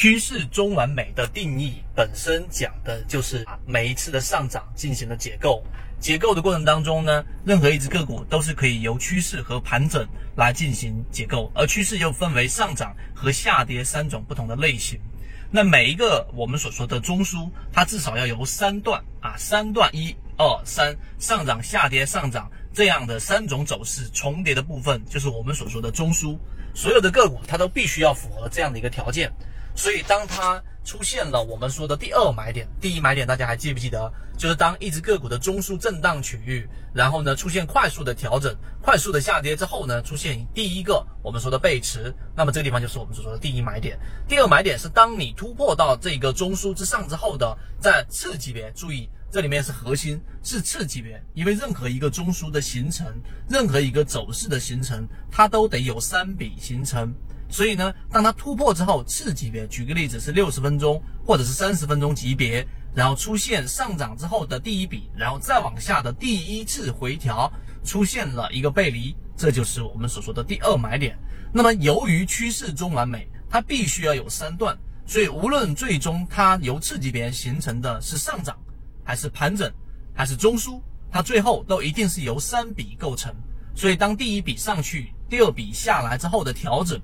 [0.00, 5.60] 趋势中完美的定义本身讲的就是每一次的上涨进行了解构，
[5.98, 10.06] 解构的过程当中呢，任何一只个股都是可以由趋势和盘整
[10.36, 15.00] 来进行解构，而趋势又分为上涨和下跌三种不同的类型。
[15.50, 26.38] 那每一个我们所说的中枢，它至少要由三段啊，三段一二三上涨、下跌、上涨这样的三种走势重叠的部分，就是我们所说的中枢。
[26.72, 29.32] 所有的个股它都必须要符合这样的一个条件。
[29.78, 34.12] 所以，当它出现了我们说的第二买点，第一买点大家还记不记得？
[34.36, 38.52] 就是当一只个股的中枢震荡区域，然后呢出现快速的调整、
[38.82, 43.96] 快速的下跌之后呢，出现第一个我们说的背驰，那么这个地方就是我们所说的第一买点。
[44.26, 53.06] 第二买点是当你突破到这个中枢之上之后的，在次级别，注意这里面是核心是次级别，因为任何一个中枢的形成，
[53.48, 57.14] 任何一个走势的形成，它都得有三笔形成。
[57.50, 67.50] 所以呢，当它突破之后，次级别，举个例子是六十分钟或者是三十分钟级别，然后出现上涨之后的第一笔，然后再往下的第一次回调，
[67.84, 71.18] 出现了一个背离，这就是我们所说的第二买点。
[71.50, 78.54] 那么由于趋势中完美，它必须要有三段，所以无论最终它由次级别形成的是上涨，
[79.02, 79.72] 还是盘整，
[80.14, 83.34] 还是中枢，它最后都一定是由三笔构成。
[83.74, 87.00] 所以当第一笔上去，第二笔下来之后的调整。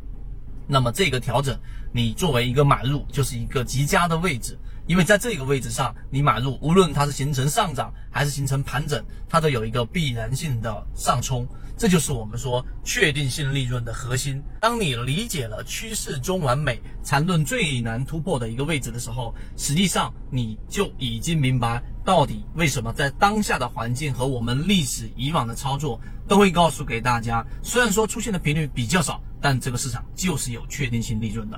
[0.66, 1.58] 那么这个调整，
[1.92, 14.42] 你作为一个买入就是一个极佳的位置，因为在这个位置上你买入，无论它是形成上涨还是形成盘整，它都有一个必然性的上冲，这就是我们说确定性利润的核心。
[14.60, 29.20] 当你理解了趋势中完美缠论最难突破的一个位置的时候，实际上你就已经明白到底为什么在当下的环境和我们历史以往的操作都会告诉给大家，虽然说出现的频率比较少。
[29.44, 31.52] 但这个市场就是有确定性利润的。